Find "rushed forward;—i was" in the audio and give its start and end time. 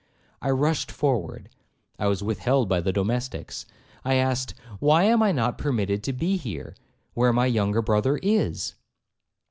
0.49-2.23